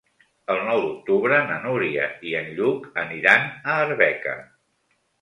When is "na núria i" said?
1.51-2.35